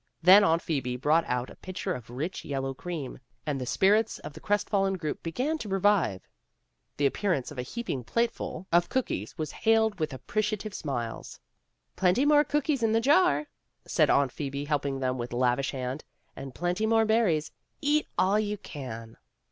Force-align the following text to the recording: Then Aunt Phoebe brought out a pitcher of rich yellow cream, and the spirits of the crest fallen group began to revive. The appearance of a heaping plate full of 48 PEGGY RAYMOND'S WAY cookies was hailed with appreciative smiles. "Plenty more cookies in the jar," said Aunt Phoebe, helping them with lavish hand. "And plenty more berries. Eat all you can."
Then 0.23 0.43
Aunt 0.43 0.63
Phoebe 0.63 0.95
brought 0.97 1.25
out 1.27 1.51
a 1.51 1.55
pitcher 1.55 1.93
of 1.93 2.09
rich 2.09 2.43
yellow 2.43 2.73
cream, 2.73 3.19
and 3.45 3.61
the 3.61 3.67
spirits 3.67 4.17
of 4.17 4.33
the 4.33 4.39
crest 4.39 4.67
fallen 4.67 4.95
group 4.97 5.21
began 5.21 5.59
to 5.59 5.69
revive. 5.69 6.27
The 6.97 7.05
appearance 7.05 7.51
of 7.51 7.59
a 7.59 7.61
heaping 7.61 8.03
plate 8.03 8.31
full 8.31 8.65
of 8.71 8.85
48 8.85 8.89
PEGGY 8.89 8.89
RAYMOND'S 8.89 8.89
WAY 8.89 8.93
cookies 8.95 9.37
was 9.37 9.51
hailed 9.51 9.99
with 9.99 10.11
appreciative 10.13 10.73
smiles. 10.73 11.39
"Plenty 11.95 12.25
more 12.25 12.43
cookies 12.43 12.81
in 12.81 12.93
the 12.93 12.99
jar," 12.99 13.45
said 13.85 14.09
Aunt 14.09 14.31
Phoebe, 14.31 14.65
helping 14.65 14.99
them 15.01 15.19
with 15.19 15.33
lavish 15.33 15.69
hand. 15.69 16.03
"And 16.35 16.55
plenty 16.55 16.87
more 16.87 17.05
berries. 17.05 17.51
Eat 17.83 18.07
all 18.17 18.39
you 18.39 18.57
can." 18.57 19.17